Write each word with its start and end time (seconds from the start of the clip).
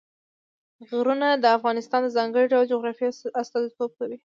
غرونه 0.89 1.27
د 1.43 1.45
افغانستان 1.57 1.99
د 2.03 2.09
ځانګړي 2.17 2.45
ډول 2.53 2.65
جغرافیه 2.73 3.09
استازیتوب 3.41 3.91
کوي. 3.99 4.17